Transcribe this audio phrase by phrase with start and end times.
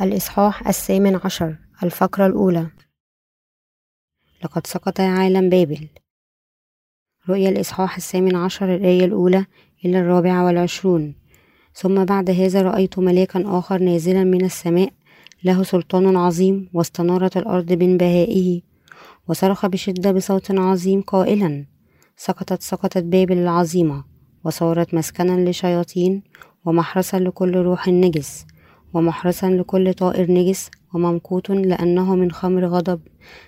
[0.00, 2.66] الإصحاح الثامن عشر الفقرة الأولى.
[4.44, 5.88] لقد سقط عالم بابل.
[7.28, 9.46] رؤيا الإصحاح الثامن عشر الآية الأولى
[9.84, 11.14] إلى الرابعة والعشرون.
[11.74, 14.92] ثم بعد هذا رأيت ملاكا آخر نازلا من السماء
[15.44, 18.62] له سلطان عظيم واستنارت الأرض من بهائه
[19.28, 21.66] وصرخ بشدة بصوت عظيم قائلا
[22.16, 24.04] سقطت سقطت بابل العظيمة.
[24.44, 26.22] وصارت مسكنا لشياطين
[26.64, 28.46] ومحرسا لكل روح نجس
[28.94, 33.00] ومحرسا لكل طائر نجس وممقوت لأنه من خمر غضب.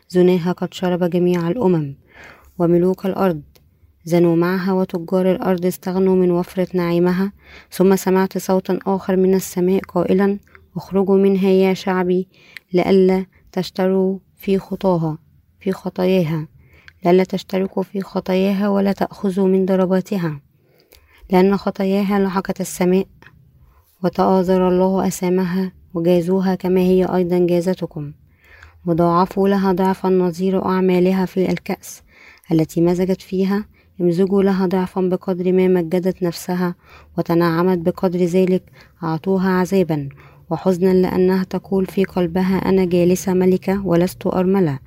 [0.08, 1.94] زناها قد شرب جميع الأمم
[2.58, 3.42] وملوك الأرض.
[4.04, 7.32] زنوا معها وتجار الأرض استغنوا من وفرة نعيمها.
[7.70, 10.38] ثم سمعت صوتا آخر من السماء قائلا
[10.76, 12.28] اخرجوا منها يا شعبي
[12.72, 15.18] لئلا تشتروا في خطاها
[15.60, 16.48] في خطاياها.
[17.04, 20.40] لئلا تشتركوا في خطاياها ولا تأخذوا من ضرباتها.
[21.30, 23.06] لأن خطاياها لحقت السماء
[24.04, 28.12] وتآزر الله أسامها وجازوها كما هي أيضا جازتكم.
[28.86, 32.02] وضاعفوا لها ضعفا نظير أعمالها في الكأس
[32.52, 33.64] التي مزجت فيها.
[34.00, 36.74] امزجوا لها ضعفا بقدر ما مجدت نفسها
[37.18, 38.62] وتنعمت بقدر ذلك.
[39.02, 40.08] أعطوها عذابا
[40.50, 44.78] وحزنا لأنها تقول في قلبها أنا جالسة ملكة ولست أرملة.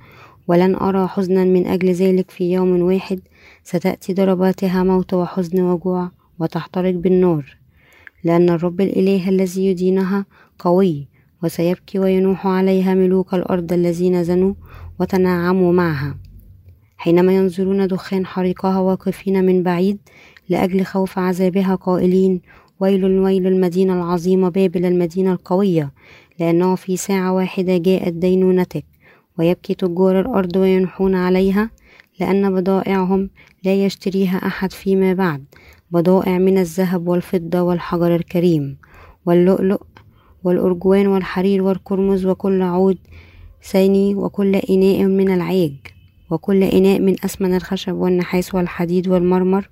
[0.48, 3.20] ولن أرى حزنا من أجل ذلك في يوم واحد.
[3.64, 7.61] ستأتي ضرباتها موت وحزن وجوع وتحترق بالنار
[8.24, 10.26] لأن الرب الإله الذي يدينها
[10.58, 11.08] قوي
[11.42, 14.54] وسيبكي وينوح عليها ملوك الأرض الذين زنوا
[15.00, 16.18] وتنعموا معها.
[16.96, 19.98] حينما ينظرون دخان حريقها واقفين من بعيد
[20.48, 22.40] لأجل خوف عذابها قائلين
[22.80, 25.92] ويل ويل المدينة العظيمة بابل المدينة القوية
[26.40, 28.84] لأنه في ساعة واحدة جاءت دينونتك
[29.38, 31.70] ويبكي تجار الأرض وينحون عليها
[32.20, 33.30] لأن بضائعهم
[33.64, 35.44] لا يشتريها أحد فيما بعد
[35.92, 38.76] بضائع من الذهب والفضة والحجر الكريم
[39.26, 39.82] واللؤلؤ
[40.44, 42.98] والأرجوان والحرير والقرمز وكل عود
[43.62, 45.74] ثاني وكل إناء من العاج
[46.30, 49.68] وكل إناء من أسمن الخشب والنحاس والحديد والمرمر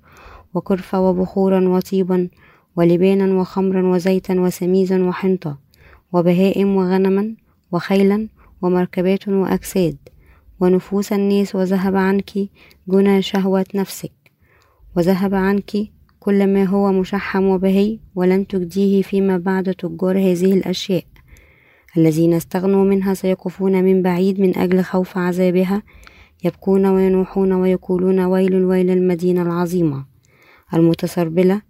[0.53, 2.29] وكرفة وبخورا وطيبا
[2.75, 5.57] ولبانا وخمرا وزيتا وسميزا وحنطة
[6.13, 7.35] وبهائم وغنما
[7.71, 8.27] وخيلا
[8.61, 9.97] ومركبات وأجساد
[10.59, 12.31] ونفوس الناس وذهب عنك
[12.87, 14.11] جنى شهوة نفسك
[14.95, 15.71] وذهب عنك
[16.23, 21.03] كل ما هو مشحم وبهي ولن تجديه فيما بعد تجار هذه الأشياء.
[21.97, 25.83] الذين استغنوا منها سيقفون من بعيد من أجل خوف عذابها
[26.43, 30.05] يبكون وينوحون ويقولون ويل ويل المدينة العظيمة.
[30.73, 31.61] المتسربلة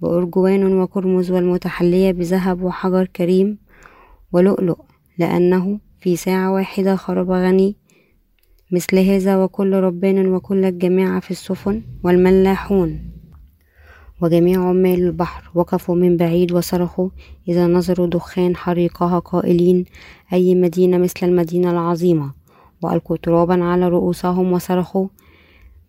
[0.00, 3.58] بأرجوان وكرمز والمتحلية بذهب وحجر كريم
[4.32, 4.78] ولؤلؤ
[5.18, 7.76] لأنه في ساعة واحدة خرب غني
[8.72, 13.14] مثل هذا وكل ربان وكل الجماعة في السفن والملاحون.
[14.20, 17.08] وجميع عمال البحر وقفوا من بعيد وصرخوا
[17.48, 19.84] إذا نظروا دخان حريقها قائلين
[20.32, 22.32] أي مدينة مثل المدينة العظيمة؟
[22.82, 25.08] وألقوا ترابا على رؤوسهم وصرخوا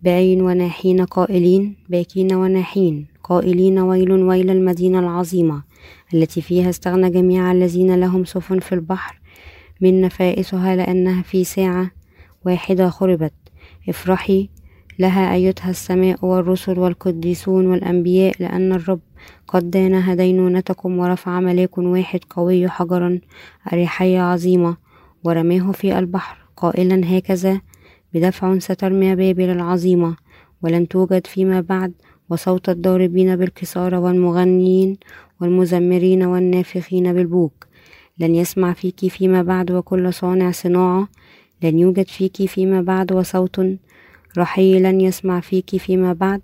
[0.02, 5.64] بعين وناحين قائلين باكين وناحين قائلين ويل ويل المدينة العظيمة
[6.14, 9.20] التي فيها استغنى جميع الذين لهم سفن في البحر
[9.82, 11.92] من نفائسها لأنها في ساعة
[12.46, 13.34] واحدة خربت.
[13.90, 14.50] افرحي
[15.00, 19.00] لها أيتها السماء والرسل والقديسون والأنبياء لأن الرب
[19.48, 23.20] قد دانها دينونتكم ورفع ملاك واحد قوي حجرا
[23.74, 24.78] أريحية عظيمة
[25.24, 26.38] ورماه في البحر.
[26.58, 27.62] قائلا هكذا
[28.14, 30.16] بدفع سترمي بابل العظيمة
[30.62, 31.94] ولن توجد فيما بعد
[32.30, 34.98] وصوت الضاربين بالكسارة والمغنيين
[35.42, 37.68] والمزمرين والنافخين بالبوك.
[38.20, 41.08] لن يسمع فيك فيما بعد وكل صانع صناعة
[41.64, 43.60] لن يوجد فيك فيما بعد وصوت
[44.38, 46.42] رحي لن يسمع فيك فيما بعد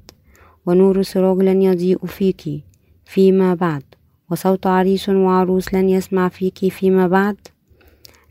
[0.66, 2.64] ونور سراج لن يضيء فيك
[3.06, 3.84] فيما بعد
[4.32, 7.38] وصوت عريس وعروس لن يسمع فيك فيما بعد.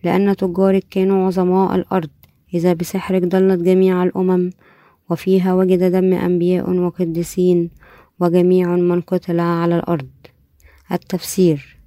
[0.04, 2.10] لأن تجارك كانوا عظماء الأرض
[2.54, 4.50] إذا بسحرك ضلت جميع الأمم
[5.10, 7.70] وفيها وجد دم أنبياء وقديسين
[8.20, 10.08] وجميع من قتل على الأرض.
[10.92, 11.80] التفسير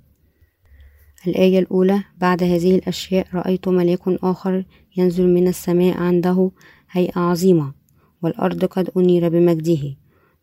[1.27, 4.65] الآية الأولى بعد هذه الأشياء رأيت ملاك آخر
[4.97, 6.51] ينزل من السماء عنده
[6.95, 7.73] هيئة عظيمة
[8.21, 9.95] والأرض قد أنير بمجده.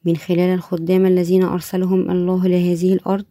[0.04, 3.24] من خلال الخدام الذين أرسلهم الله لهذه الأرض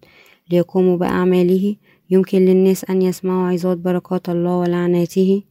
[0.51, 1.75] ليقوموا بأعماله
[2.10, 5.44] يمكن للناس أن يسمعوا عظات بركات الله ولعناته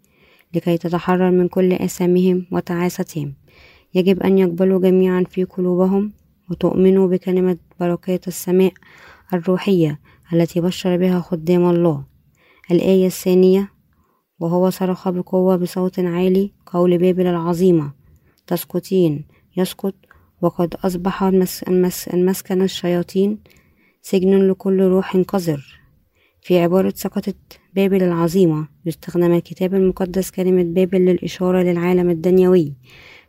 [0.54, 3.34] لكي تتحرر من كل آثامهم وتعاستهم.
[3.94, 6.12] يجب أن يقبلوا جميعا في قلوبهم
[6.50, 8.72] وتؤمنوا بكلمة بركات السماء
[9.34, 10.00] الروحية
[10.32, 12.04] التي بشر بها خدام الله.
[12.70, 13.72] الآية الثانية
[14.40, 17.93] وهو صرخ بقوة بصوت عالي قول بابل العظيمة
[18.46, 19.25] تسقطين.
[19.56, 19.94] يسقط
[20.43, 23.38] وقد أصبح المس المس المسكن الشياطين
[24.02, 25.81] سجن لكل روح قذر.
[26.43, 27.37] في عبارة سقطت
[27.75, 32.75] بابل العظيمة يستخدم الكتاب المقدس كلمة بابل للإشارة للعالم الدنيوي.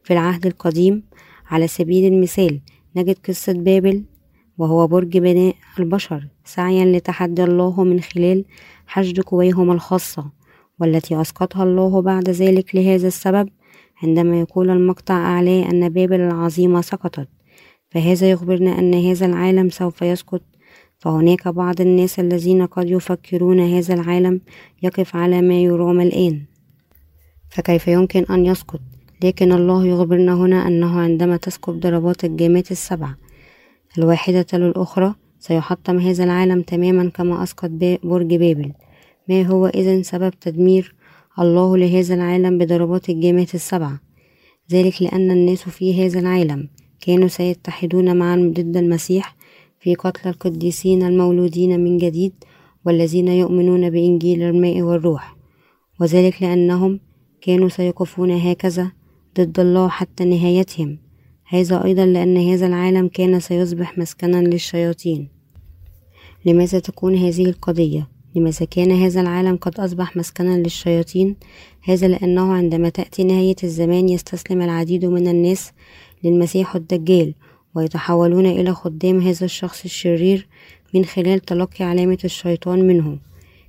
[0.04, 1.04] في العهد القديم
[1.48, 2.62] على سبيل المثال
[2.96, 4.04] نجد قصة بابل
[4.58, 8.46] وهو برج بناء البشر سعيا لتحدي الله من خلال
[8.88, 10.39] حشد قويهم الخاصة.
[10.80, 13.50] والتي أسقطها الله بعد ذلك لهذا السبب
[14.04, 17.28] عندما يقول المقطع أعلاه أن بابل العظيمة سقطت
[17.92, 20.42] فهذا يخبرنا أن هذا العالم سوف يسقط.
[20.98, 24.42] فهناك بعض الناس الذين قد يفكرون هذا العالم
[24.84, 26.42] يقف على ما يرام الآن.
[27.50, 28.80] فكيف يمكن أن يسقط؟
[29.24, 33.10] لكن الله يخبرنا هنا أنه عندما تسقط ضربات الجامات السبع
[33.98, 37.70] الواحدة للأخرى سيحطم هذا العالم تماما كما أسقط
[38.04, 38.72] برج بابل.
[39.30, 40.96] ما هو إذن سبب تدمير
[41.40, 44.00] الله لهذا العالم بضربات الجامات السبعة؟
[44.72, 46.70] ذلك لأن الناس في هذا العالم
[47.02, 49.36] كانوا سيتحدون معا ضد المسيح
[49.80, 52.34] في قتل القديسين المولودين من جديد
[52.86, 55.36] والذين يؤمنون بإنجيل الماء والروح
[56.00, 57.00] وذلك لأنهم
[57.42, 58.92] كانوا سيقفون هكذا
[59.40, 60.98] ضد الله حتى نهايتهم.
[61.46, 65.30] هذا أيضا لأن هذا العالم كان سيصبح مسكنا للشياطين.
[66.46, 71.36] لماذا تكون هذه القضية؟ لماذا كان هذا العالم قد أصبح مسكنا للشياطين؟
[71.84, 75.72] هذا لأنه عندما تأتي نهاية الزمان يستسلم العديد من الناس
[76.24, 77.34] للمسيح الدجال
[77.76, 80.48] ويتحولون إلى خدام هذا الشخص الشرير
[80.94, 83.18] من خلال تلقي علامة الشيطان منه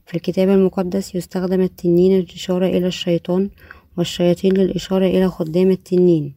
[0.07, 3.51] في الكتاب المقدس يستخدم التنين للإشارة إلى الشيطان
[3.99, 6.35] والشياطين للإشارة إلى خدام التنين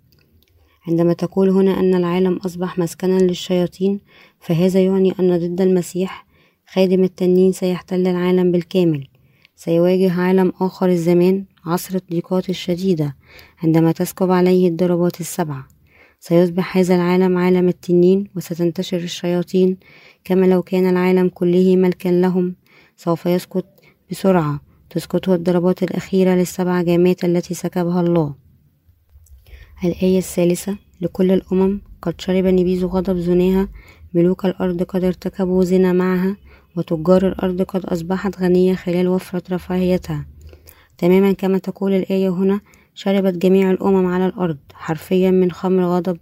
[0.88, 4.00] عندما تقول هنا أن العالم أصبح مسكنا للشياطين
[4.40, 6.26] فهذا يعني أن ضد المسيح
[6.74, 9.08] خادم التنين سيحتل العالم بالكامل.
[9.56, 13.16] سيواجه عالم آخر الزمان عصر الضيقات الشديدة
[13.64, 15.68] عندما تسكب عليه الضربات السبعة
[16.20, 19.78] سيصبح هذا العالم عالم التنين وستنتشر الشياطين
[20.24, 22.56] كما لو كان العالم كله ملكا لهم.
[22.96, 23.66] سوف يسقط
[24.12, 28.36] بسرعة تسقطه الضربات الأخيرة للسبع جامات التي سكبها الله.
[29.84, 33.69] الآية الثالثة لكل الأمم قد شرب نبيذ غضب زناها
[34.14, 36.38] ملوك الأرض قد ارتكبوا زنا معها
[36.78, 40.25] وتجار الأرض قد أصبحت غنية خلال وفرة رفاهيتها.
[40.98, 42.62] تماما كما تقول الآية هنا
[42.96, 46.18] شربت جميع الأمم على الأرض حرفيا من خمر غضب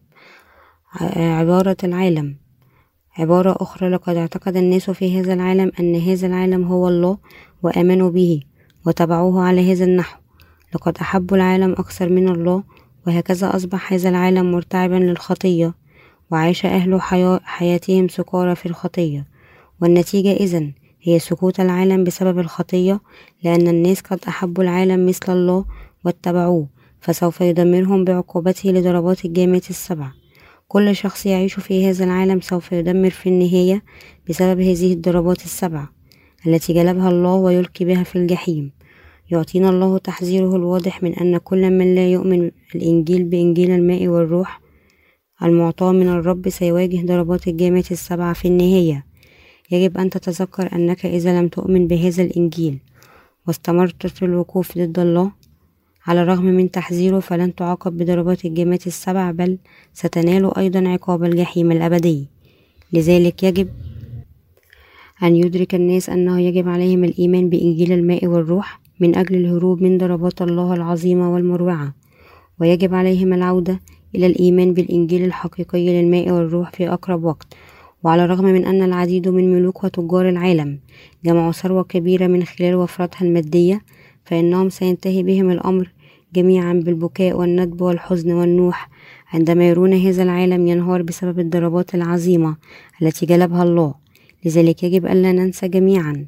[1.15, 2.35] عبارة العالم.
[3.17, 7.17] عبارة أخرى لقد اعتقد الناس في هذا العالم أن هذا العالم هو الله
[7.63, 8.41] وآمنوا به
[8.85, 10.21] وتبعوه على هذا النحو.
[10.75, 12.63] لقد أحبوا العالم أكثر من الله
[13.07, 15.73] وهكذا أصبح هذا العالم مرتعبا للخطية
[16.31, 17.01] وعاش أهل
[17.43, 19.30] حياتهم سكارى في الخطية.
[19.81, 22.99] والنتيجة إذن هي سكوت العالم بسبب الخطية
[23.43, 25.65] لأن الناس قد أحبوا العالم مثل الله
[26.05, 26.67] واتبعوه
[26.99, 30.11] فسوف يدمرهم بعقوبته لضربات الجامات السبع.
[30.67, 33.83] كل شخص يعيش في هذا العالم سوف يدمر في النهاية
[34.29, 35.87] بسبب هذه الضربات السبع
[36.47, 38.71] التي جلبها الله ويلقي بها في الجحيم.
[39.31, 44.61] يعطينا الله تحذيره الواضح من أن كل من لا يؤمن الإنجيل بإنجيل الماء والروح
[45.43, 49.10] المعطاة من الرب سيواجه ضربات الجامات السبعة في النهاية.
[49.71, 52.79] يجب أن تتذكر أنك إذا لم تؤمن بهذا الإنجيل
[53.47, 55.31] واستمرت في الوقوف ضد الله
[56.07, 59.57] على الرغم من تحذيره فلن تعاقب بضربات الجامات السبع بل
[59.93, 62.27] ستنال أيضا عقاب الجحيم الأبدي.
[62.93, 63.69] لذلك يجب
[65.23, 70.41] أن يدرك الناس أنه يجب عليهم الإيمان بإنجيل الماء والروح من أجل الهروب من ضربات
[70.41, 71.93] الله العظيمة والمروعة.
[72.59, 73.79] ويجب عليهم العودة
[74.15, 77.53] إلى الإيمان بالإنجيل الحقيقي للماء والروح في أقرب وقت.
[78.03, 80.79] وعلى الرغم من أن العديد من ملوك وتجار العالم
[81.25, 83.81] جمعوا ثروة كبيرة من خلال وفرتها المادية
[84.25, 85.91] فإنهم سينتهي بهم الأمر
[86.35, 88.89] جميعا بالبكاء والندب والحزن والنوح.
[89.33, 92.55] عندما يرون هذا العالم ينهار بسبب الضربات العظيمة
[93.01, 93.93] التي جلبها الله
[94.45, 96.25] لذلك يجب ألا ننسى جميعا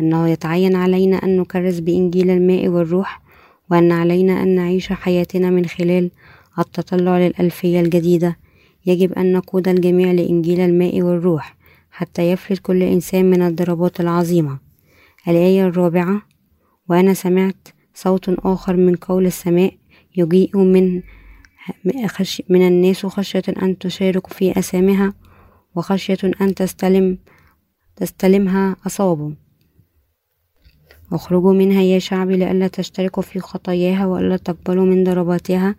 [0.00, 3.22] أنه يتعين علينا أن نكرس بإنجيل الماء والروح
[3.70, 6.10] وأن علينا أن نعيش حياتنا من خلال
[6.58, 8.36] التطلع للألفية الجديدة.
[8.86, 11.56] يجب أن نقود الجميع لإنجيل الماء والروح
[11.90, 14.58] حتى يفلت كل إنسان من الضربات العظيمة.
[15.28, 16.22] الآية الرابعة
[16.88, 19.74] وأنا سمعت صوت آخر من قول السماء
[20.16, 21.02] يجيء من
[22.48, 25.14] من الناس خشية أن تشارك في أسامها
[25.74, 27.18] وخشية أن تستلم
[27.96, 29.34] تستلمها أصابه
[31.12, 35.74] اخرجوا منها يا شعبي لئلا تشتركوا في خطاياها وألا تقبلوا من ضرباتها.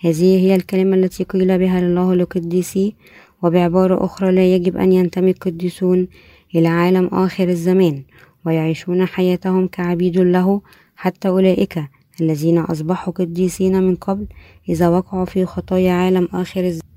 [0.00, 2.94] هذه هي الكلمة التي قيل بها لله لقديسي
[3.42, 6.08] وبعبارة أخرى لا يجب أن ينتمي القديسون
[6.54, 8.02] إلى عالم آخر الزمان
[8.46, 10.60] ويعيشون حياتهم كعبيد له
[10.96, 11.82] حتى أولئك
[12.20, 14.26] الذين أصبحوا قديسين من قبل
[14.68, 16.88] إذا وقعوا في خطايا عالم آخر الزمان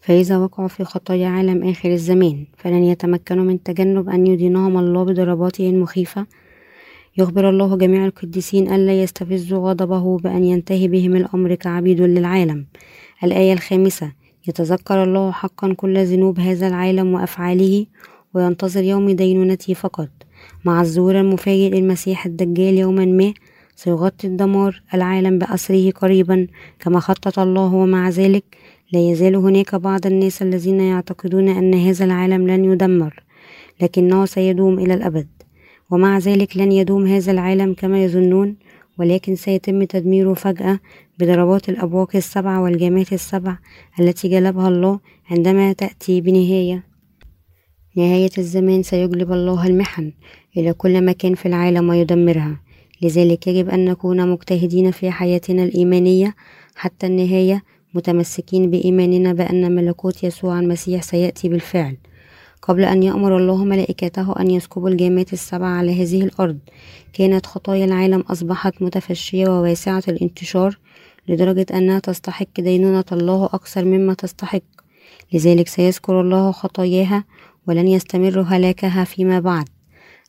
[0.00, 2.46] فإذا وقعوا في خطايا عالم آخر الزمان.
[2.56, 6.26] فلن يتمكنوا من تجنب أن يدينهم الله بضرباته المخيفة
[7.18, 12.66] يخبر الله جميع القديسين ألا يستفزوا غضبه بأن ينتهي بهم الأمر كعبيد للعالم.
[13.24, 14.12] الآية الخامسة
[14.48, 17.86] يتذكر الله حقا كل ذنوب هذا العالم وأفعاله
[18.34, 20.08] وينتظر يوم دينونته فقط.
[20.64, 23.34] مع الظهور المفاجئ للمسيح الدجال يوما ما
[23.76, 26.46] سيغطي الدمار العالم بأسره قريبا.
[26.78, 28.44] كما خطط الله ومع ذلك
[28.92, 33.22] لا يزال هناك بعض الناس الذين يعتقدون أن هذا العالم لن يدمر
[33.82, 35.35] لكنه سيدوم إلى الأبد.
[35.90, 38.56] ومع ذلك لن يدوم هذا العالم كما يظنون
[38.98, 40.80] ولكن سيتم تدميره فجأة
[41.18, 43.58] بضربات الأبواق السبعة والجامات السبع
[44.00, 45.00] التي جلبها الله
[45.30, 46.84] عندما تأتي بنهاية.
[47.96, 50.12] نهاية الزمان سيجلب الله المحن
[50.56, 52.60] إلى كل مكان في العالم ويدمرها.
[53.02, 56.34] لذلك يجب أن نكون مجتهدين في حياتنا الإيمانية
[56.76, 57.62] حتى النهاية
[57.94, 61.96] متمسكين بإيماننا بأن ملكوت يسوع المسيح سيأتي بالفعل.
[62.68, 66.58] قبل أن يأمر الله ملائكته أن يسكبوا الجامات السبع على هذه الأرض.
[67.12, 70.78] كانت خطايا العالم أصبحت متفشية وواسعة الانتشار
[71.28, 74.62] لدرجة أنها تستحق دينونة الله أكثر مما تستحق.
[75.32, 77.24] لذلك سيذكر الله خطاياها
[77.68, 79.68] ولن يستمر هلاكها فيما بعد.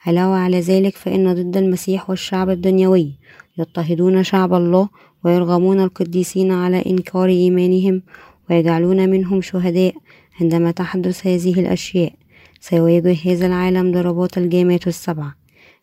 [0.05, 3.11] علاوة على ذلك فإن ضد المسيح والشعب الدنيوي
[3.57, 4.89] يضطهدون شعب الله
[5.23, 8.01] ويرغمون القديسين على إنكار إيمانهم
[8.49, 9.93] ويجعلون منهم شهداء
[10.41, 12.13] عندما تحدث هذه الأشياء.
[12.59, 15.31] سيواجه هذا العالم ضربات الجامات السبع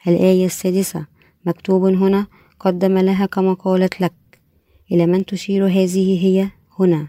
[0.08, 1.06] الآية السادسة
[1.46, 2.26] مكتوب هنا
[2.60, 4.12] قدم لها كما قالت لك.
[4.92, 7.08] إلى من تشير هذه هي؟ هنا.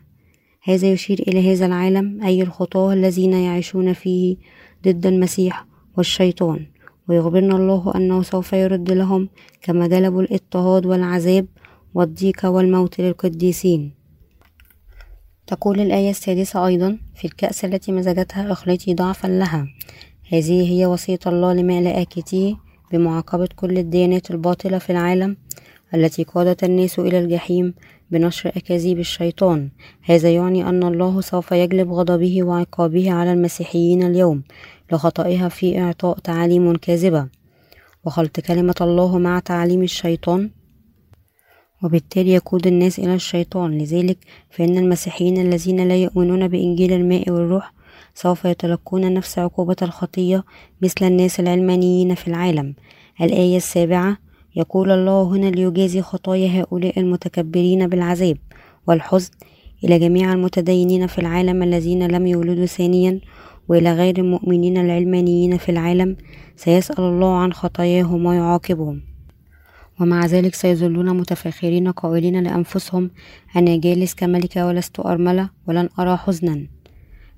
[0.64, 4.38] هذا يشير إلى هذا العالم أي الخطاة الذين يعيشون فيه
[4.86, 5.66] ضد المسيح
[5.98, 6.66] والشيطان.
[7.10, 9.30] ويخبرنا الله أنه سوف يرد لهم
[9.62, 11.46] كما جلبوا الاضطهاد والعذاب
[11.94, 13.94] والضيق والموت للقديسين.
[15.48, 19.68] تقول الآية السادسة أيضا في الكأس التي مزجتها أخلتي ضعفا لها.
[20.32, 22.58] هذه هي وصية الله لملائكته
[22.92, 25.38] بمعاقبة كل الديانات الباطلة في العالم
[25.94, 27.74] التي قادت الناس إلى الجحيم
[28.12, 29.70] بنشر أكاذيب الشيطان.
[30.02, 34.44] هذا يعني أن الله سوف يجلب غضبه وعقابه على المسيحيين اليوم
[34.92, 37.28] لخطئها في إعطاء تعاليم كاذبة.
[38.06, 40.50] وخلط كلمة الله مع تعليم الشيطان
[41.86, 43.78] وبالتالي يقود الناس إلى الشيطان.
[43.78, 44.18] لذلك
[44.50, 47.74] فإن المسيحيين الذين لا يؤمنون بإنجيل الماء والروح
[48.16, 50.44] سوف يتلقون نفس عقوبة الخطية
[50.82, 52.76] مثل الناس العلمانيين في العالم.
[53.22, 54.18] الآية السابعة
[54.56, 58.38] يقول الله هنا ليجازي خطايا هؤلاء المتكبرين بالعذاب
[58.88, 59.32] والحزن
[59.84, 63.20] إلى جميع المتدينين في العالم الذين لم يولدوا ثانيا
[63.68, 66.18] وإلى غير المؤمنين العلمانيين في العالم.
[66.56, 69.15] سيسأل الله عن خطاياهم ويعاقبهم.
[70.00, 73.12] ومع ذلك سيظلون متفاخرين قائلين لأنفسهم
[73.56, 76.68] أنا جالس كملكة ولست أرملة ولن أرى حزنا.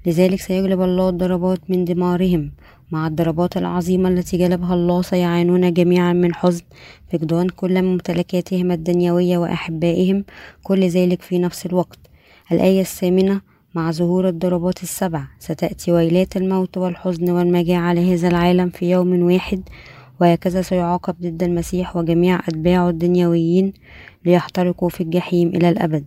[0.06, 2.52] لذلك سيجلب الله الضربات من دمارهم.
[2.92, 6.64] مع الضربات العظيمة التي جلبها الله سيعانون جميعا من حزن
[7.14, 10.24] فقدان كل ممتلكاتهم الدنيوية وأحبائهم
[10.64, 12.00] كل ذلك في نفس الوقت.
[12.52, 13.42] الآية الثامنة
[13.76, 19.62] مع ظهور الضربات السبع ستأتي ويلات الموت والحزن والمجاعة على هذا العالم في يوم واحد.
[20.22, 23.74] وهكذا سيعاقب ضد المسيح وجميع أتباعه الدنيويين
[24.26, 26.06] ليحترقوا في الجحيم إلى الأبد.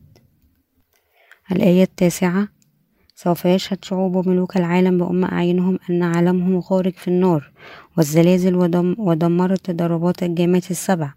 [1.52, 2.49] الآية التاسعة
[3.14, 7.50] سوف يشهد شعوب وملوك العالم بأم أعينهم أن عالمهم غارق في النار
[7.97, 11.12] والزلازل ودم ودمرت ضربات الجامات السبع.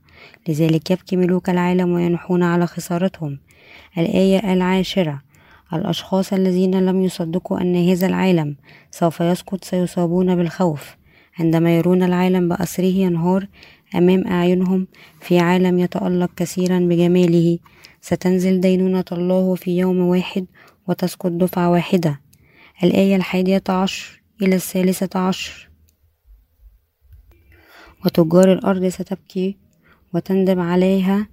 [0.47, 3.39] لذلك يبكي ملوك العالم وينحون على خسارتهم.
[3.97, 5.21] الآية العاشرة
[5.73, 8.55] الأشخاص الذين لم يصدقوا أن هذا العالم
[8.91, 11.02] سوف يسقط سيصابون بالخوف.
[11.39, 13.47] عندما يرون العالم بأسره ينهار
[13.95, 14.87] أمام أعينهم
[15.19, 17.59] في عالم يتألق كثيرا بجماله.
[18.01, 20.45] ستنزل دينونة الله في يوم واحد
[20.87, 22.19] وتسقط دفعة واحدة.
[22.83, 25.69] الآية الحادية عشر إلى الثالثة عشر.
[28.05, 29.57] وتجار الأرض ستبكي
[30.13, 31.27] وتندب عليها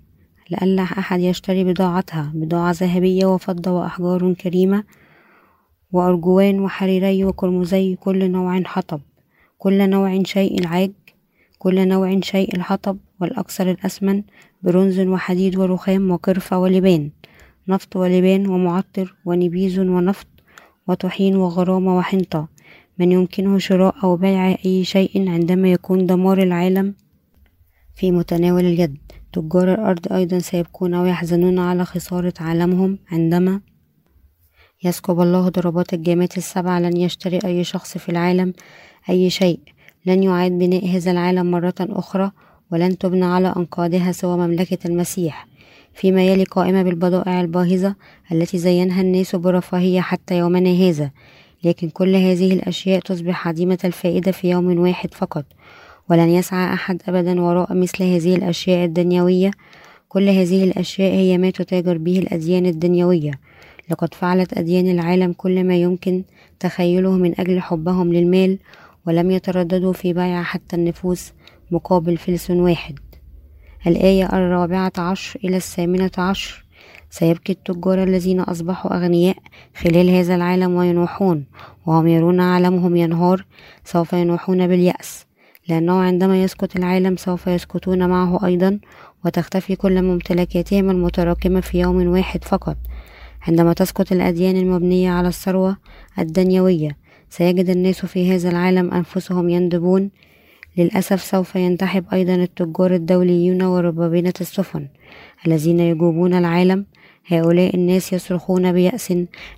[0.51, 2.33] لئلا أحد يشتري بضاعتها.
[2.35, 4.85] بضاعة ذهبية وفضة وأحجار كريمة
[5.93, 9.01] وأرجوان وحريري وقرمزي كل نوع حطب.
[9.63, 10.93] كل نوع شيء العاج
[11.59, 14.23] كل نوع شيء الحطب والأكثر الأثمن
[14.63, 17.11] برونز وحديد ورخام وقرفة ولبان
[17.69, 20.27] نفط ولبان ومعطر ونبيذ ونفط
[20.89, 22.49] وطحين وغرامة وحنطة.
[22.99, 26.95] من يمكنه شراء أو بيع أي شيء عندما يكون دمار العالم
[27.95, 28.99] في متناول اليد.
[29.33, 33.61] تجار الأرض أيضا سيبكون ويحزنون على خسارة عالمهم عندما
[34.85, 36.79] يسكب الله ضربات الجامات السبع.
[36.79, 38.53] لن يشتري أي شخص في العالم
[39.09, 39.61] أي شيء.
[40.07, 42.31] لن يعاد بناء هذا العالم مرة أخرى
[42.73, 45.47] ولن تبنى على أنقاضها سوى مملكة المسيح.
[45.95, 47.95] فيما يلي قائمة بالبضائع الباهظة
[48.33, 51.11] التي زينها الناس برفاهية حتى يومنا هذا.
[51.65, 55.45] لكن كل هذه الأشياء تصبح عديمة الفائدة في يوم واحد فقط.
[56.11, 59.51] ولن يسعى أحد أبدا وراء مثل هذه الأشياء الدنيوية.
[60.09, 63.31] كل هذه الأشياء هي ما تتاجر به الأديان الدنيوية.
[63.91, 66.23] لقد فعلت أديان العالم كل ما يمكن
[66.61, 68.59] تخيله من أجل حبهم للمال
[69.07, 71.33] ولم يترددوا في بيع حتى النفوس
[71.71, 72.99] مقابل فلس واحد.
[73.87, 76.65] الآية الرابعة عشر إلى الثامنة عشر
[77.11, 79.37] سيبكي التجار الذين أصبحوا أغنياء
[79.77, 81.45] خلال هذا العالم وينوحون
[81.87, 83.47] وهم يرون عالمهم ينهار
[83.85, 85.27] سوف ينوحون باليأس.
[85.69, 88.81] لأنه عندما يسقط العالم سوف يسقطون معه أيضا
[89.25, 92.77] وتختفي كل ممتلكاتهم المتراكمة في يوم واحد فقط.
[93.49, 95.77] عندما تسقط الأديان المبنية على الثروة
[96.19, 96.97] الدنيوية
[97.31, 100.11] سيجد الناس في هذا العالم أنفسهم يندبون.
[100.77, 104.89] للأسف سوف ينتحب أيضا التجار الدوليون وربابنة السفن
[105.47, 106.87] الذين يجوبون العالم.
[107.27, 109.15] هؤلاء الناس يصرخون بيأس.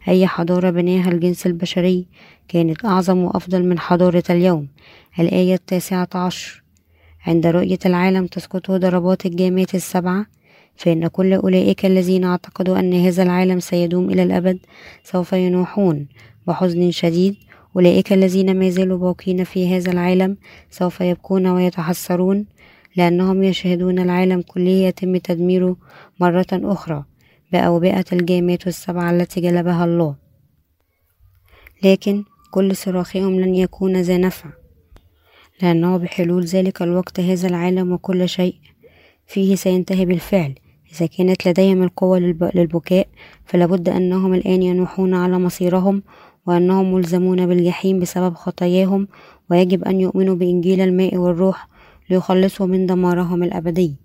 [0.08, 2.06] أي حضارة بناها الجنس البشري
[2.48, 4.68] كانت أعظم وأفضل من حضارة اليوم؟
[5.18, 6.62] الآية التاسعة عشر.
[7.26, 10.26] عند رؤية العالم تسقط ضربات الجامات السبعة
[10.76, 14.58] فإن كل أولئك الذين اعتقدوا أن هذا العالم سيدوم إلى الأبد
[15.04, 16.06] سوف ينوحون
[16.46, 17.36] بحزن شديد.
[17.76, 20.36] أولئك الذين ما زالوا باقين في هذا العالم
[20.70, 22.46] سوف يبكون ويتحسرون
[22.96, 25.76] لأنهم يشهدون العالم كله يتم تدميره
[26.20, 27.04] مرة أخرى
[27.52, 30.16] بأوبئة الجامات السبعة التي جلبها الله.
[31.84, 34.50] لكن كل صراخهم لن يكون ذا نفع
[35.62, 38.54] لأنه بحلول ذلك الوقت هذا العالم وكل شيء.
[39.26, 40.54] فيه سينتهي بالفعل.
[40.92, 42.18] إذا كانت لديهم القوة
[42.54, 43.08] للبكاء
[43.44, 46.02] فلابد أنهم الآن ينوحون على مصيرهم
[46.46, 49.08] وأنهم ملزمون بالجحيم بسبب خطاياهم
[49.50, 51.68] ويجب أن يؤمنوا بإنجيل الماء والروح
[52.10, 53.96] ليخلصوا من دمارهم الأبدي.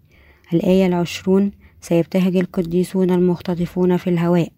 [0.53, 1.51] الآية العشرون
[1.81, 4.49] سيبتهج القديسون المختطفون في الهواء.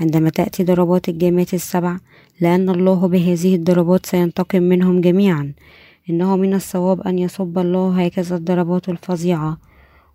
[0.00, 1.96] عندما تأتي ضربات الجامات السبع
[2.40, 5.52] لأن الله بهذه الضربات سينتقم منهم جميعا.
[6.10, 9.58] إنه من الصواب أن يصب الله هكذا الضربات الفظيعة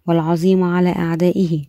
[0.08, 1.66] والعظيمة على أعدائه.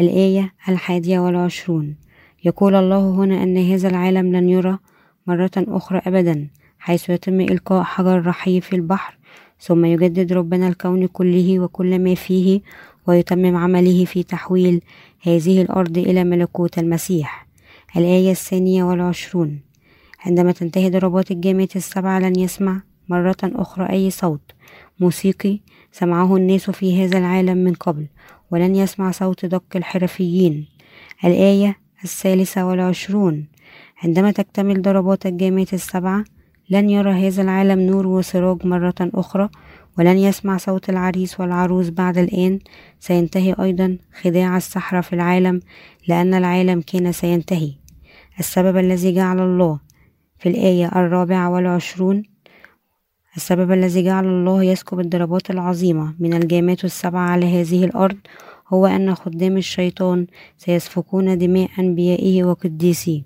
[0.00, 2.05] الآية الحادية والعشرون
[2.46, 4.78] يقول الله هنا أن هذا العالم لن يرى
[5.26, 9.18] مرة أخرى أبدا حيث يتم إلقاء حجر رحيف في البحر
[9.60, 12.60] ثم يجدد ربنا الكون كله وكل ما فيه
[13.06, 14.80] ويتمم عمله في تحويل
[15.22, 17.46] هذه الأرض إلى ملكوت المسيح.
[17.96, 19.60] الآية الثانية والعشرون.
[20.26, 24.52] عندما تنتهي ضربات الجامعة السبعة لن يسمع مرة أخرى أي صوت.
[25.00, 25.60] موسيقي
[25.92, 28.06] سمعه الناس في هذا العالم من قبل
[28.50, 30.66] ولن يسمع صوت دق الحرفيين.
[31.24, 33.46] الآية الثالثة والعشرون.
[34.04, 36.24] عندما تكتمل ضربات الجامعة السبعة
[36.70, 39.48] لن يرى هذا العالم نور وسراج مرة أخرى
[39.98, 42.58] ولن يسمع صوت العريس والعروس بعد الآن.
[43.00, 45.60] سينتهي أيضا خداع السحرة في العالم
[46.08, 47.72] لأن العالم كان سينتهي.
[48.38, 49.80] السبب الذي جعل الله
[50.38, 52.22] في الآية الرابعة والعشرون
[53.36, 58.16] السبب الذي جعل الله يسكب الضربات العظيمة من الجامات السبعة على هذه الأرض
[58.68, 60.26] هو أن خدام الشيطان
[60.56, 63.22] سيسفكون دماء أنبيائه وقديسيه